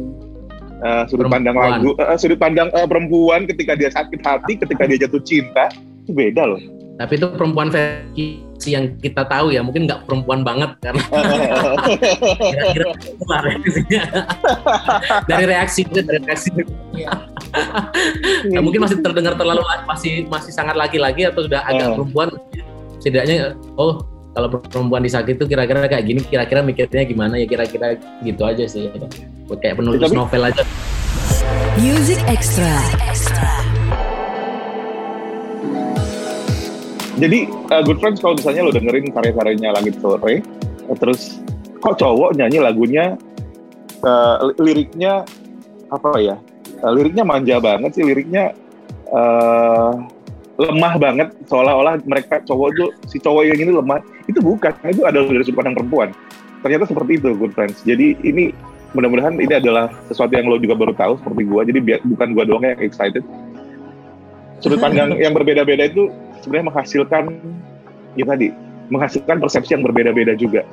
eh, 0.83 1.03
sudut 1.07 1.31
pandang 1.31 1.55
lagu, 1.55 1.95
eh, 1.95 2.17
sudut 2.19 2.35
pandang 2.35 2.67
eh, 2.75 2.83
perempuan 2.83 3.47
ketika 3.47 3.79
dia 3.79 3.87
sakit 3.87 4.19
hati, 4.19 4.59
ketika 4.59 4.83
dia 4.85 5.07
jatuh 5.07 5.23
cinta, 5.23 5.71
itu 6.07 6.15
beda 6.15 6.43
loh. 6.47 6.61
Tapi 6.97 7.13
itu 7.13 7.27
perempuan 7.29 7.67
versi 7.69 8.41
yang 8.65 8.97
kita 8.97 9.21
tahu 9.29 9.53
ya, 9.53 9.61
mungkin 9.61 9.85
nggak 9.85 10.09
perempuan 10.09 10.41
banget 10.41 10.73
karena 10.81 11.03
kira-kira 12.41 12.89
keluar 13.21 13.43
dari 15.29 15.45
reaksi 15.45 15.85
dari 15.85 16.19
reaksi. 16.25 16.49
Iya. 16.95 17.11
Nah, 18.49 18.61
mungkin 18.65 18.81
masih 18.81 18.97
terdengar 19.03 19.37
terlalu 19.37 19.61
masih 19.85 20.25
masih 20.25 20.49
sangat 20.49 20.73
laki-laki 20.73 21.29
atau 21.29 21.45
sudah 21.45 21.61
agak 21.69 21.85
Eh. 21.85 21.93
perempuan. 21.93 22.27
Setidaknya 22.97 23.53
oh 23.77 24.01
kalau 24.33 24.47
perempuan 24.57 25.05
disakiti 25.05 25.37
itu 25.37 25.45
kira-kira 25.45 25.85
kayak 25.85 26.01
gini, 26.01 26.21
kira-kira 26.25 26.65
mikirnya 26.65 27.05
gimana 27.05 27.37
ya 27.37 27.45
kira-kira 27.45 27.93
gitu 28.25 28.41
aja 28.41 28.65
sih. 28.65 28.89
Kayak 29.61 29.85
penulis 29.85 30.09
novel 30.09 30.49
aja. 30.49 30.65
Music 31.77 32.17
Extra. 32.25 32.73
Jadi 37.17 37.49
uh, 37.49 37.81
Good 37.81 37.99
Friends 37.99 38.21
kalau 38.21 38.37
misalnya 38.37 38.61
lo 38.69 38.71
dengerin 38.71 39.09
karya-karyanya 39.09 39.73
Langit 39.73 39.97
Sore, 39.97 40.45
eh, 40.45 40.97
terus 41.01 41.41
kok 41.81 41.97
cowok 41.97 42.37
nyanyi 42.37 42.61
lagunya 42.61 43.17
uh, 44.05 44.37
li- 44.45 44.57
liriknya 44.61 45.25
apa 45.89 46.09
ya? 46.21 46.37
Uh, 46.85 46.93
liriknya 46.93 47.25
manja 47.25 47.57
banget 47.57 47.97
sih, 47.97 48.05
liriknya 48.05 48.53
uh, 49.09 49.97
lemah 50.57 50.93
banget 50.97 51.27
seolah-olah 51.49 52.01
mereka 52.05 52.41
cowok 52.45 52.69
tuh 52.77 52.89
si 53.09 53.17
cowok 53.17 53.49
yang 53.49 53.59
ini 53.65 53.71
lemah. 53.73 53.97
Itu 54.29 54.41
bukan, 54.45 54.73
itu 54.85 55.01
adalah 55.01 55.25
dari 55.25 55.41
sudut 55.41 55.57
pandang 55.57 55.77
perempuan. 55.77 56.09
Ternyata 56.61 56.85
seperti 56.89 57.17
itu 57.17 57.33
Good 57.33 57.53
Friends. 57.57 57.81
Jadi 57.81 58.13
ini 58.21 58.53
mudah-mudahan 58.93 59.37
ini 59.37 59.53
adalah 59.57 59.89
sesuatu 60.05 60.33
yang 60.33 60.49
lo 60.49 60.61
juga 60.61 60.77
baru 60.77 60.93
tahu 60.93 61.17
seperti 61.21 61.41
gua. 61.49 61.61
Jadi 61.65 61.79
biar, 61.81 61.99
bukan 62.05 62.27
gua 62.37 62.45
doang 62.45 62.65
yang 62.65 62.77
excited. 62.81 63.25
Sudut 64.61 64.81
pandang 64.81 65.17
yang 65.23 65.33
berbeda-beda 65.33 65.89
itu 65.89 66.09
sebenarnya 66.47 66.71
menghasilkan 66.71 67.23
ya 68.15 68.23
tadi 68.23 68.47
menghasilkan 68.87 69.43
persepsi 69.43 69.75
yang 69.75 69.83
berbeda-beda 69.83 70.31
juga. 70.39 70.63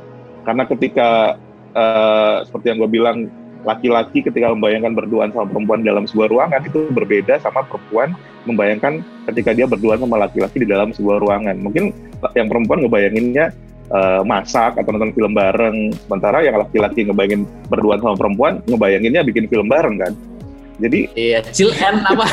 Karena 0.47 0.63
ketika 0.71 1.35
eh, 1.75 2.37
seperti 2.47 2.67
yang 2.71 2.79
gue 2.87 2.91
bilang 2.95 3.27
laki-laki 3.67 4.23
ketika 4.23 4.55
membayangkan 4.55 4.95
berduaan 4.95 5.35
sama 5.35 5.51
perempuan 5.51 5.83
dalam 5.83 6.05
sebuah 6.07 6.29
ruangan 6.31 6.63
itu 6.69 6.85
berbeda 6.93 7.41
sama 7.41 7.65
perempuan 7.65 8.13
membayangkan 8.45 9.01
ketika 9.33 9.57
dia 9.57 9.65
berduaan 9.65 10.05
sama 10.05 10.21
laki-laki 10.21 10.63
di 10.63 10.69
dalam 10.71 10.95
sebuah 10.95 11.19
ruangan. 11.19 11.59
Mungkin 11.59 11.91
yang 12.39 12.47
perempuan 12.47 12.87
ngebayanginnya 12.87 13.51
eh, 13.91 14.23
masak 14.23 14.79
atau 14.79 14.95
nonton 14.95 15.11
film 15.11 15.35
bareng 15.35 15.91
sementara 16.07 16.47
yang 16.47 16.55
laki-laki 16.63 17.09
ngebayangin 17.09 17.43
berduaan 17.67 17.99
sama 17.99 18.15
perempuan 18.15 18.63
ngebayanginnya 18.71 19.27
bikin 19.27 19.51
film 19.51 19.67
bareng 19.67 19.99
kan 19.99 20.15
jadi 20.79 20.99
Iya, 21.15 21.39
chill 21.55 21.71
and 21.79 22.03
apa? 22.03 22.27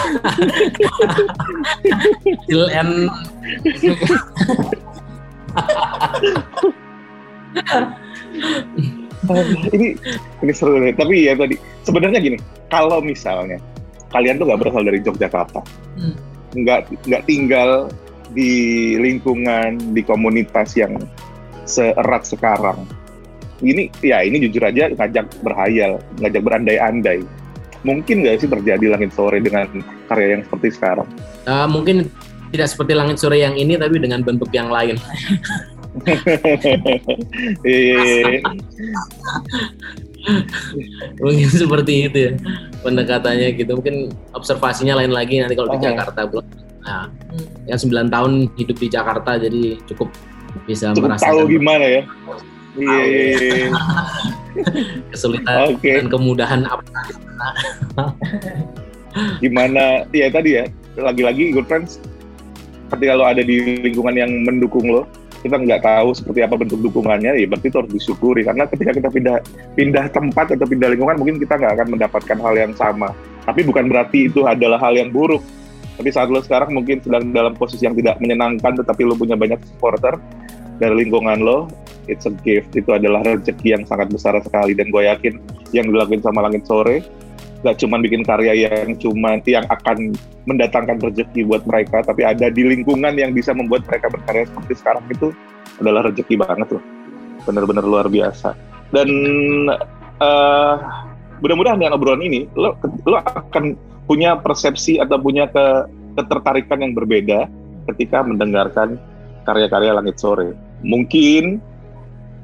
chill 2.50 2.66
and 2.74 3.06
ini 9.72 9.88
ini 10.42 10.52
seru 10.54 10.78
nih. 10.82 10.94
Tapi 10.96 11.16
ya 11.30 11.34
tadi 11.38 11.56
sebenarnya 11.86 12.20
gini, 12.22 12.38
kalau 12.72 13.00
misalnya 13.04 13.58
kalian 14.12 14.42
tuh 14.42 14.46
nggak 14.50 14.60
berasal 14.60 14.84
dari 14.84 15.00
Yogyakarta, 15.02 15.62
Hmm. 16.00 16.16
nggak 16.56 16.80
nggak 17.08 17.24
tinggal 17.28 17.88
di 18.32 18.52
lingkungan 18.98 19.78
di 19.92 20.02
komunitas 20.04 20.76
yang 20.76 20.96
seerat 21.68 22.24
sekarang. 22.26 22.88
Ini 23.62 23.94
ya 24.02 24.26
ini 24.26 24.42
jujur 24.42 24.66
aja 24.66 24.90
ngajak 24.90 25.30
berhayal, 25.46 26.02
ngajak 26.18 26.42
berandai-andai. 26.42 27.22
Mungkin 27.82 28.22
nggak 28.22 28.46
sih 28.46 28.50
terjadi 28.50 28.94
langit 28.94 29.12
sore 29.14 29.42
dengan 29.42 29.66
karya 30.06 30.38
yang 30.38 30.44
seperti 30.46 30.78
sekarang? 30.78 31.08
Uh, 31.50 31.66
mungkin 31.66 32.10
tidak 32.54 32.68
seperti 32.70 32.94
langit 32.94 33.18
sore 33.18 33.42
yang 33.42 33.58
ini 33.58 33.80
tapi 33.80 33.98
dengan 33.98 34.22
bentuk 34.22 34.52
yang 34.54 34.70
lain. 34.70 35.00
Mungkin 41.18 41.50
seperti 41.50 41.94
itu 42.08 42.18
ya 42.30 42.32
pendekatannya 42.86 43.58
gitu. 43.58 43.72
Mungkin 43.74 44.14
observasinya 44.38 45.02
lain 45.02 45.12
lagi 45.12 45.42
nanti 45.42 45.58
kalau 45.58 45.74
di 45.74 45.80
Oke. 45.82 45.88
Jakarta. 45.90 46.20
Nah, 46.82 47.06
Hmm. 47.32 47.46
yang 47.70 47.80
9 47.80 48.10
tahun 48.10 48.32
hidup 48.58 48.78
di 48.82 48.88
Jakarta 48.90 49.38
jadi 49.38 49.78
cukup 49.86 50.10
bisa 50.66 50.92
cukup 50.92 51.14
merasakan 51.14 51.30
tahu 51.30 51.48
gimana 51.48 51.86
ya? 51.86 52.02
Iya, 52.76 53.02
iya, 53.06 53.24
iya. 53.38 53.68
kesulitan 55.12 55.76
Oke. 55.76 56.02
dan 56.02 56.08
kemudahan 56.08 56.62
apa. 56.68 56.88
gimana 59.44 60.08
ya 60.16 60.32
tadi 60.32 60.62
ya 60.62 60.66
lagi-lagi 60.96 61.52
good 61.52 61.68
friends 61.68 62.00
ketika 62.96 63.16
lo 63.16 63.28
ada 63.28 63.44
di 63.44 63.84
lingkungan 63.84 64.16
yang 64.16 64.32
mendukung 64.44 64.88
lo 64.88 65.04
kita 65.42 65.58
nggak 65.58 65.82
tahu 65.82 66.14
seperti 66.14 66.40
apa 66.46 66.54
bentuk 66.54 66.80
dukungannya 66.86 67.34
ya 67.34 67.46
berarti 67.50 67.74
itu 67.74 67.78
harus 67.82 67.92
disyukuri 67.92 68.46
karena 68.46 68.70
ketika 68.70 68.92
kita 68.94 69.10
pindah 69.10 69.38
pindah 69.74 70.06
tempat 70.14 70.54
atau 70.54 70.68
pindah 70.70 70.94
lingkungan 70.94 71.18
mungkin 71.18 71.42
kita 71.42 71.58
nggak 71.58 71.74
akan 71.82 71.88
mendapatkan 71.98 72.38
hal 72.38 72.54
yang 72.54 72.74
sama 72.78 73.10
tapi 73.44 73.66
bukan 73.66 73.90
berarti 73.90 74.30
itu 74.30 74.46
adalah 74.46 74.78
hal 74.78 74.94
yang 74.94 75.10
buruk 75.10 75.42
tapi 75.98 76.10
saat 76.14 76.30
lo 76.30 76.40
sekarang 76.46 76.72
mungkin 76.78 77.02
sedang 77.02 77.34
dalam 77.34 77.58
posisi 77.58 77.90
yang 77.90 77.98
tidak 77.98 78.22
menyenangkan 78.22 78.78
tetapi 78.86 79.02
lo 79.02 79.18
punya 79.18 79.34
banyak 79.34 79.58
supporter 79.66 80.22
dari 80.78 80.94
lingkungan 81.06 81.42
lo 81.42 81.66
it's 82.12 82.28
a 82.28 82.34
gift 82.44 82.76
itu 82.76 82.92
adalah 82.92 83.24
rezeki 83.24 83.80
yang 83.80 83.84
sangat 83.88 84.12
besar 84.12 84.36
sekali 84.44 84.76
dan 84.76 84.92
gue 84.92 85.04
yakin 85.08 85.40
yang 85.72 85.88
dilakuin 85.88 86.20
sama 86.20 86.44
langit 86.44 86.68
sore 86.68 87.00
gak 87.62 87.78
cuma 87.78 88.02
bikin 88.02 88.26
karya 88.26 88.58
yang 88.58 88.98
cuma 88.98 89.38
yang 89.46 89.66
akan 89.70 90.18
mendatangkan 90.50 90.98
rezeki 90.98 91.46
buat 91.46 91.62
mereka, 91.70 92.02
tapi 92.02 92.26
ada 92.26 92.50
di 92.50 92.66
lingkungan 92.66 93.14
yang 93.14 93.32
bisa 93.38 93.54
membuat 93.54 93.86
mereka 93.86 94.10
berkarya 94.10 94.50
seperti 94.50 94.74
sekarang 94.82 95.06
itu 95.14 95.30
adalah 95.78 96.10
rezeki 96.10 96.36
banget 96.42 96.68
loh, 96.74 96.84
benar-benar 97.46 97.86
luar 97.86 98.08
biasa. 98.10 98.58
Dan 98.90 99.10
eh 100.22 100.76
mudah-mudahan 101.42 101.82
dengan 101.82 101.98
obrolan 101.98 102.22
ini 102.22 102.46
lo 102.54 102.78
lo 103.06 103.18
akan 103.18 103.74
punya 104.06 104.38
persepsi 104.38 105.02
atau 105.02 105.18
punya 105.18 105.50
ke, 105.50 105.90
ketertarikan 106.18 106.82
yang 106.82 106.94
berbeda 106.98 107.50
ketika 107.94 108.22
mendengarkan 108.26 108.98
karya-karya 109.46 109.94
Langit 109.94 110.18
Sore. 110.22 110.54
Mungkin 110.82 111.62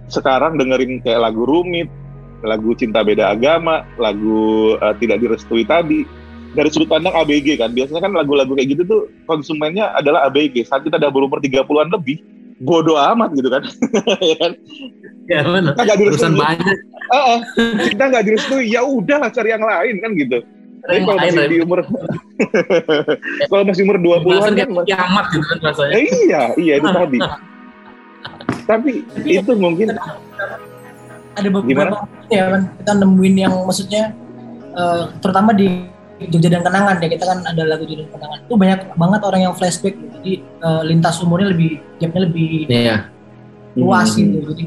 sekarang 0.08 0.56
dengerin 0.56 1.04
kayak 1.04 1.20
lagu 1.24 1.44
rumit, 1.44 1.92
lagu 2.44 2.74
cinta 2.76 3.04
beda 3.04 3.34
agama, 3.36 3.84
lagu 4.00 4.76
eh, 4.80 4.96
tidak 5.00 5.24
direstui 5.24 5.64
tadi. 5.68 6.04
Dari 6.56 6.74
sudut 6.74 6.90
pandang 6.90 7.14
ABG 7.14 7.60
kan, 7.60 7.70
biasanya 7.76 8.02
kan 8.02 8.18
lagu-lagu 8.18 8.58
kayak 8.58 8.74
gitu 8.74 8.84
tuh 8.88 9.02
konsumennya 9.30 9.94
adalah 9.94 10.26
ABG. 10.32 10.66
Saat 10.66 10.88
kita 10.88 10.98
udah 10.98 11.12
berumur 11.14 11.38
30-an 11.38 11.92
lebih, 11.94 12.18
bodoh 12.64 12.98
amat 12.98 13.36
gitu 13.38 13.50
kan. 13.52 13.62
Ya 14.32 14.36
kan? 14.42 14.52
Ya 15.28 15.40
mana? 15.44 15.76
Kita 15.76 15.94
Urusan 16.00 16.34
direstui, 16.34 16.40
banyak. 16.40 16.78
Ah, 17.12 17.20
ah. 17.20 17.40
kita 17.92 18.04
nggak 18.10 18.24
direstui, 18.26 18.64
ya 18.74 18.82
udahlah 18.82 19.30
cari 19.30 19.50
yang 19.54 19.62
lain 19.62 19.96
kan 20.02 20.12
gitu. 20.16 20.40
Tapi 20.88 21.04
kalau 21.04 21.20
masih 21.20 21.50
di 21.52 21.58
umur 21.68 21.80
kalau 23.52 23.64
masih 23.68 23.82
umur 23.84 23.98
20-an 24.00 24.24
Pembahasan 24.24 24.54
kan 24.56 24.70
kiamat 24.88 25.26
gitu 25.36 25.46
kan 25.52 25.58
rasanya. 25.68 25.94
Eh, 26.00 26.06
iya, 26.08 26.42
iya 26.56 26.74
itu 26.80 26.88
tadi. 26.88 27.20
Tapi 28.68 28.92
itu 29.24 29.52
mungkin 29.56 29.96
ada 31.38 31.48
beberapa 31.48 32.04
Gimana? 32.04 32.28
ya 32.28 32.44
kan 32.52 32.62
kita 32.76 32.92
nemuin 32.98 33.36
yang 33.38 33.54
maksudnya 33.64 34.04
eh, 34.74 35.04
terutama 35.22 35.54
di 35.54 35.88
Jogja 36.28 36.50
dan 36.50 36.66
Kenangan 36.66 36.98
ya 36.98 37.08
kita 37.08 37.24
kan 37.24 37.40
ada 37.46 37.62
lagu 37.64 37.86
Jogja 37.86 38.04
dan 38.04 38.12
Kenangan 38.12 38.40
itu 38.44 38.54
banyak 38.58 38.80
banget 38.98 39.22
orang 39.22 39.42
yang 39.46 39.54
flashback 39.54 39.96
gitu. 39.96 40.12
jadi 40.20 40.34
eh, 40.42 40.82
lintas 40.90 41.22
umurnya 41.22 41.54
lebih 41.54 41.80
gapnya 42.02 42.22
lebih 42.26 42.50
Iya. 42.68 42.96
luas 43.78 44.18
Hmm. 44.18 44.26
gitu 44.26 44.38
jadi 44.52 44.66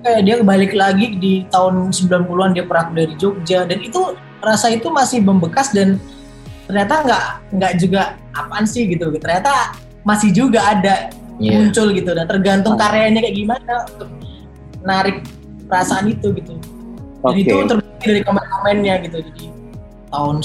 kayak 0.00 0.20
dia 0.24 0.34
balik 0.40 0.72
lagi 0.72 1.06
di 1.20 1.32
tahun 1.52 1.92
90-an 1.92 2.50
dia 2.56 2.64
pernah 2.64 2.88
dari 2.90 3.14
Jogja 3.14 3.68
dan 3.68 3.78
itu 3.78 4.00
rasa 4.40 4.72
itu 4.72 4.88
masih 4.88 5.20
membekas 5.20 5.70
dan 5.70 6.00
ternyata 6.64 7.04
nggak 7.04 7.24
nggak 7.60 7.72
juga 7.78 8.00
apaan 8.32 8.64
sih 8.64 8.88
gitu 8.88 9.12
ternyata 9.20 9.76
masih 10.00 10.32
juga 10.32 10.64
ada 10.64 11.12
Iya. 11.36 11.68
muncul 11.68 11.86
gitu. 11.92 12.10
Dan 12.16 12.26
tergantung 12.28 12.74
karyanya 12.80 13.20
kayak 13.20 13.36
gimana 13.36 13.72
untuk 13.92 14.08
narik 14.84 15.16
perasaan 15.68 16.08
itu 16.08 16.32
gitu. 16.32 16.54
Dan 17.20 17.34
itu 17.36 17.56
terbukti 17.66 18.04
dari 18.06 18.22
komen-komennya 18.24 18.94
gitu. 19.08 19.18
Jadi 19.20 19.44
tahun 20.12 20.36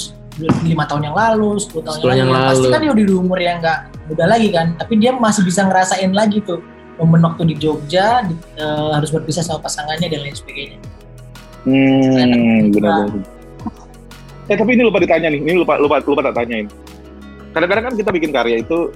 lima 0.42 0.88
tahun 0.88 1.12
yang 1.12 1.16
lalu 1.16 1.60
10 1.60 1.86
tahun 1.86 1.98
10 2.02 2.08
yang 2.08 2.18
yang 2.18 2.32
lalu, 2.32 2.50
pasti 2.50 2.68
kan 2.72 2.80
dia 2.82 2.92
udah 2.96 3.06
di 3.06 3.14
umur 3.14 3.40
yang 3.40 3.58
nggak 3.62 3.80
muda 4.10 4.26
lagi 4.26 4.50
kan. 4.50 4.68
Tapi 4.80 4.94
dia 4.98 5.12
masih 5.14 5.44
bisa 5.46 5.62
ngerasain 5.68 6.12
lagi 6.12 6.40
tuh 6.42 6.60
momen 6.98 7.22
waktu 7.24 7.54
di 7.54 7.56
Jogja 7.58 8.26
di, 8.26 8.34
uh, 8.62 8.96
harus 8.96 9.10
berpisah 9.10 9.42
sama 9.46 9.62
pasangannya 9.64 10.08
dan 10.08 10.20
lain 10.22 10.36
sebagainya. 10.36 10.78
Hmm 11.66 12.74
benar. 12.74 13.06
Eh 14.50 14.56
tapi 14.58 14.74
ini 14.74 14.82
lupa 14.84 14.98
ditanya 14.98 15.30
nih. 15.30 15.40
Ini 15.46 15.62
lupa 15.62 15.78
lupa 15.78 16.02
lupa 16.02 16.22
tak 16.32 16.44
tanyain. 16.44 16.68
Kadang-kadang 17.52 17.92
kan 17.92 17.94
kita 18.00 18.10
bikin 18.10 18.32
karya 18.34 18.64
itu 18.64 18.90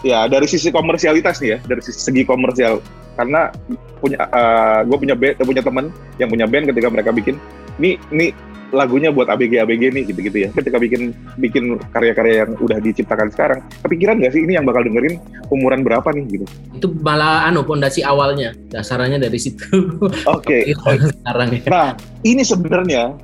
ya 0.00 0.26
dari 0.26 0.46
sisi 0.48 0.72
komersialitas 0.72 1.40
nih 1.44 1.56
ya 1.56 1.58
dari 1.64 1.82
sisi 1.84 2.00
segi 2.00 2.22
komersial 2.24 2.80
karena 3.18 3.52
punya 4.00 4.18
uh, 4.32 4.80
gue 4.86 4.96
punya 4.96 5.14
band, 5.18 5.36
punya 5.44 5.62
teman 5.62 5.86
yang 6.16 6.28
punya 6.32 6.46
band 6.48 6.72
ketika 6.72 6.88
mereka 6.88 7.10
bikin 7.12 7.36
ini 7.76 8.00
ini 8.12 8.32
lagunya 8.70 9.10
buat 9.10 9.26
ABG 9.26 9.66
ABG 9.66 9.82
nih 9.90 10.02
gitu-gitu 10.06 10.38
ya. 10.46 10.48
Ketika 10.54 10.78
bikin 10.78 11.10
bikin 11.38 11.78
karya-karya 11.90 12.46
yang 12.46 12.50
udah 12.62 12.78
diciptakan 12.78 13.28
sekarang, 13.34 13.60
kepikiran 13.82 14.22
nggak 14.22 14.32
sih 14.34 14.42
ini 14.46 14.56
yang 14.56 14.66
bakal 14.66 14.86
dengerin 14.86 15.18
umuran 15.50 15.82
berapa 15.82 16.06
nih 16.14 16.24
gitu? 16.38 16.46
Itu 16.78 16.86
malah 17.02 17.50
anu 17.50 17.66
pondasi 17.66 18.06
awalnya, 18.06 18.54
dasarnya 18.70 19.18
dari 19.18 19.38
situ. 19.42 19.66
Oke. 20.38 20.70
Okay. 20.70 20.96
sekarang 21.02 21.48
ya. 21.50 21.62
Nah, 21.66 21.88
ini 22.22 22.42
sebenarnya 22.46 23.14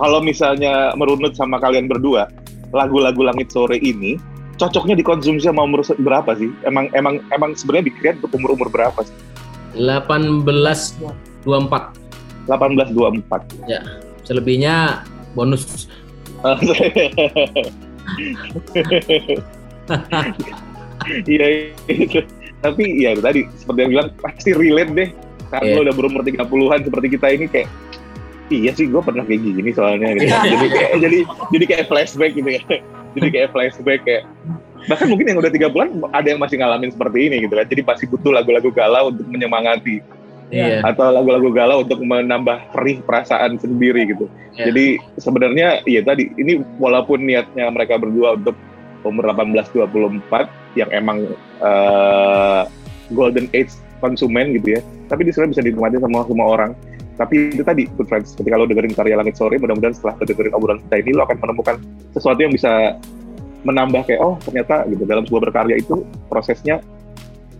kalau 0.00 0.24
misalnya 0.24 0.96
merunut 0.96 1.36
sama 1.36 1.60
kalian 1.60 1.86
berdua, 1.86 2.26
lagu-lagu 2.72 3.20
Langit 3.22 3.52
Sore 3.52 3.78
ini 3.78 4.16
cocoknya 4.56 4.94
dikonsumsi 4.98 5.46
sama 5.46 5.62
umur 5.66 5.82
berapa 6.00 6.34
sih? 6.38 6.50
Emang 6.66 6.88
emang 6.94 7.20
emang 7.34 7.54
sebenarnya 7.54 7.90
dikira 7.90 8.16
untuk 8.20 8.34
umur-umur 8.38 8.68
berapa 8.70 9.02
sih? 9.02 9.14
18 9.76 10.46
24. 10.46 11.98
18 12.46 12.94
24. 12.94 13.68
Ya 13.68 13.82
selebihnya 14.24 15.04
bonus 15.36 15.88
iya 21.28 21.46
tapi 22.64 23.04
ya 23.04 23.12
tadi 23.20 23.44
seperti 23.60 23.78
yang 23.84 23.90
bilang 23.92 24.08
pasti 24.20 24.52
relate 24.56 24.92
deh 24.96 25.08
karena 25.52 25.68
yeah. 25.68 25.76
lo 25.76 25.80
udah 25.84 25.94
berumur 25.94 26.24
30-an 26.24 26.80
seperti 26.88 27.08
kita 27.16 27.26
ini 27.36 27.46
kayak 27.48 27.68
iya 28.48 28.72
sih 28.72 28.88
gue 28.88 29.02
pernah 29.04 29.24
kayak 29.24 29.40
gini 29.44 29.70
soalnya 29.72 30.08
gitu. 30.16 30.32
jadi 30.32 30.66
kayak 30.72 30.92
jadi 31.00 31.18
jadi 31.52 31.64
kayak 31.68 31.84
flashback 31.92 32.32
gitu 32.32 32.50
ya 32.56 32.62
jadi 33.14 33.28
kayak 33.30 33.48
flashback 33.54 34.00
kayak 34.04 34.22
bahkan 34.84 35.08
mungkin 35.08 35.32
yang 35.32 35.38
udah 35.40 35.48
tiga 35.48 35.72
bulan 35.72 35.96
ada 36.12 36.28
yang 36.28 36.40
masih 36.42 36.60
ngalamin 36.60 36.92
seperti 36.92 37.18
ini 37.30 37.36
gitu 37.48 37.54
kan 37.56 37.66
jadi 37.66 37.82
pasti 37.86 38.04
butuh 38.04 38.34
lagu-lagu 38.36 38.68
galau 38.68 39.08
untuk 39.08 39.24
menyemangati 39.30 40.04
yeah. 40.54 40.80
atau 40.84 41.10
lagu-lagu 41.10 41.48
galau 41.50 41.82
untuk 41.82 42.00
menambah 42.02 42.74
perih 42.74 43.00
perasaan 43.04 43.56
sendiri 43.58 44.14
gitu. 44.14 44.26
Yeah. 44.54 44.70
Jadi 44.70 44.84
sebenarnya 45.18 45.68
ya 45.88 46.00
tadi 46.06 46.30
ini 46.38 46.60
walaupun 46.78 47.24
niatnya 47.24 47.70
mereka 47.74 47.96
berdua 47.98 48.36
untuk 48.36 48.56
umur 49.04 49.34
18-24 49.36 50.78
yang 50.80 50.90
emang 50.94 51.28
uh, 51.60 52.64
golden 53.12 53.50
age 53.52 53.76
konsumen 54.00 54.56
gitu 54.56 54.76
ya, 54.76 54.80
tapi 55.08 55.28
di 55.28 55.32
sana 55.32 55.48
bisa 55.48 55.60
dinikmati 55.60 56.00
sama 56.00 56.24
semua 56.24 56.46
orang. 56.48 56.72
Tapi 57.14 57.54
itu 57.54 57.62
tadi, 57.62 57.86
good 57.94 58.10
friends, 58.10 58.34
ketika 58.34 58.58
lo 58.58 58.66
dengerin 58.66 58.90
karya 58.90 59.14
Langit 59.14 59.38
Sore, 59.38 59.54
mudah-mudahan 59.62 59.94
setelah 59.94 60.18
lo 60.18 60.24
dengerin 60.26 60.52
obrolan 60.54 60.80
kita 60.90 60.96
ini, 60.98 61.10
lo 61.14 61.22
akan 61.22 61.38
menemukan 61.38 61.76
sesuatu 62.10 62.40
yang 62.42 62.50
bisa 62.50 62.98
menambah 63.62 64.02
kayak, 64.04 64.20
oh 64.20 64.34
ternyata 64.42 64.82
gitu, 64.90 65.06
dalam 65.06 65.22
sebuah 65.24 65.42
berkarya 65.50 65.78
itu 65.78 66.02
prosesnya 66.26 66.82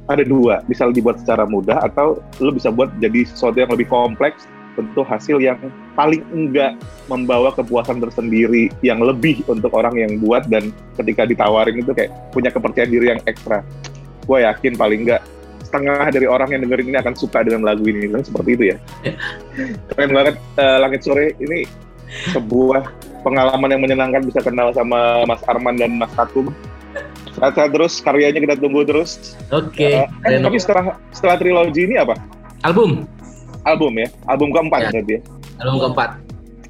ada 0.04 0.20
dua, 0.20 0.61
bisa 0.68 0.84
dibuat 0.90 1.23
secara 1.23 1.49
mudah 1.49 1.80
atau 1.80 2.20
lo 2.42 2.50
bisa 2.52 2.68
buat 2.68 2.92
jadi 3.00 3.25
sesuatu 3.25 3.56
yang 3.56 3.73
lebih 3.73 3.88
kompleks 3.88 4.44
tentu 4.75 5.06
hasil 5.06 5.38
yang 5.38 5.56
paling 5.94 6.20
enggak 6.34 6.75
membawa 7.06 7.54
kepuasan 7.54 8.02
tersendiri 8.02 8.68
yang 8.82 8.99
lebih 8.99 9.40
untuk 9.46 9.70
orang 9.70 9.94
yang 9.94 10.18
buat 10.18 10.44
dan 10.50 10.75
ketika 10.99 11.25
ditawarin 11.25 11.78
itu 11.78 11.94
kayak 11.94 12.11
punya 12.34 12.50
kepercayaan 12.50 12.90
diri 12.90 13.06
yang 13.14 13.20
ekstra. 13.25 13.62
Gue 14.26 14.42
yakin 14.42 14.75
paling 14.75 15.06
enggak 15.06 15.23
setengah 15.75 16.07
dari 16.14 16.31
orang 16.31 16.54
yang 16.54 16.62
dengerin 16.62 16.95
ini 16.95 16.99
akan 17.02 17.14
suka 17.19 17.43
dengan 17.43 17.66
lagu 17.66 17.83
ini. 17.90 18.07
Kan 18.07 18.23
seperti 18.23 18.50
itu 18.54 18.64
ya. 18.71 18.76
Keren 19.90 20.11
banget 20.14 20.38
uh, 20.54 20.78
Langit 20.78 21.02
Sore 21.02 21.35
ini 21.43 21.66
sebuah 22.31 22.87
pengalaman 23.27 23.75
yang 23.75 23.83
menyenangkan 23.83 24.22
bisa 24.22 24.38
kenal 24.38 24.70
sama 24.70 25.27
Mas 25.27 25.42
Arman 25.51 25.75
dan 25.75 25.98
Mas 25.98 26.14
Katum 26.14 26.55
sehat 27.35 27.75
terus 27.75 27.98
karyanya 27.98 28.38
kita 28.38 28.55
tunggu 28.55 28.87
terus. 28.87 29.35
Oke. 29.51 29.90
Okay. 29.90 30.07
uh, 30.07 30.31
eh, 30.31 30.38
tapi 30.38 30.62
setelah 30.62 30.94
setelah 31.11 31.35
trilogi 31.42 31.90
ini 31.90 31.98
apa? 31.98 32.14
Album. 32.62 33.03
Album 33.66 33.98
ya? 33.98 34.09
Album 34.31 34.55
keempat 34.55 34.79
ya. 34.79 34.90
berarti 34.94 35.12
ya? 35.18 35.20
Album 35.66 35.77
keempat. 35.83 36.09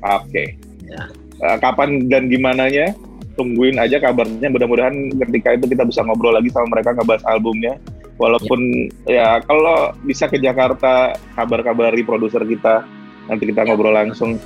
Oke. 0.01 0.25
Okay. 0.33 0.47
ya. 0.89 1.03
uh, 1.45 1.57
kapan 1.61 2.09
dan 2.09 2.33
gimana 2.33 2.73
nya? 2.73 2.97
Tungguin 3.37 3.77
aja 3.77 4.01
kabarnya. 4.01 4.49
Mudah-mudahan 4.49 5.13
ketika 5.29 5.61
itu 5.61 5.69
kita 5.77 5.85
bisa 5.85 6.01
ngobrol 6.01 6.33
lagi 6.33 6.49
sama 6.49 6.73
mereka 6.73 6.97
ngebahas 6.97 7.23
albumnya 7.29 7.77
walaupun 8.19 8.91
ya, 9.09 9.15
ya 9.15 9.29
kalau 9.47 9.93
bisa 10.07 10.31
ke 10.31 10.39
Jakarta 10.39 11.19
kabar-kabari 11.35 12.07
produser 12.07 12.43
kita 12.47 12.87
nanti 13.27 13.51
kita 13.51 13.67
ngobrol 13.67 13.95
langsung 13.95 14.39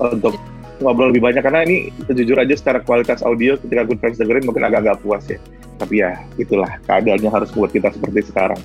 untuk 0.00 0.34
ngobrol 0.82 1.14
lebih 1.14 1.22
banyak 1.22 1.42
karena 1.44 1.62
ini 1.62 1.94
jujur 2.10 2.34
aja 2.34 2.54
secara 2.58 2.82
kualitas 2.82 3.22
audio 3.22 3.54
ketika 3.60 3.86
Good 3.86 4.00
Friends 4.02 4.18
dengerin 4.18 4.44
mungkin 4.46 4.66
agak-agak 4.66 4.98
puas 5.04 5.24
ya. 5.30 5.38
Tapi 5.78 6.02
ya 6.02 6.18
itulah 6.38 6.78
keadaannya 6.86 7.30
harus 7.30 7.50
buat 7.54 7.70
kita 7.70 7.94
seperti 7.94 8.30
sekarang. 8.30 8.58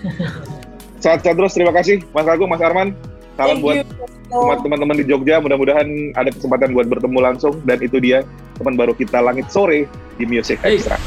Sehat-sehat 1.04 1.36
terus, 1.36 1.56
terima 1.56 1.72
kasih 1.72 2.04
Mas 2.12 2.28
Agung, 2.28 2.48
Mas 2.52 2.60
Arman. 2.60 2.92
Salam 3.40 3.64
buat 3.64 4.60
teman-teman 4.60 5.00
di 5.00 5.04
Jogja, 5.08 5.40
mudah-mudahan 5.40 6.12
ada 6.12 6.28
kesempatan 6.28 6.76
buat 6.76 6.86
bertemu 6.92 7.18
langsung 7.24 7.56
dan 7.64 7.80
itu 7.80 7.96
dia 7.96 8.20
teman 8.60 8.76
baru 8.76 8.92
kita 8.92 9.18
Langit 9.24 9.48
Sore 9.48 9.88
di 10.20 10.24
Music 10.28 10.60
Extra. 10.60 11.00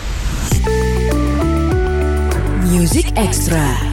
Music 2.73 3.13
Extra. 3.15 3.92